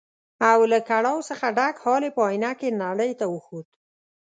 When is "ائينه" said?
2.27-2.51